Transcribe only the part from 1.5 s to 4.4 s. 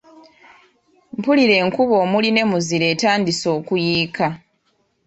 enkuba omuli ne muzira etandise okuyiika.